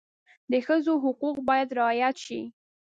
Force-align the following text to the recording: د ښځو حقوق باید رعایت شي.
د 0.51 0.53
ښځو 0.65 0.93
حقوق 1.03 1.37
باید 1.49 1.69
رعایت 1.79 2.15
شي. 2.25 2.41